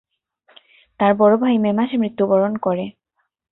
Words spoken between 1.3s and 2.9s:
ভাই মে মাসে মৃত্যুবরণ করে।